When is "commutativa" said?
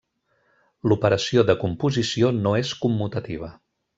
2.87-3.53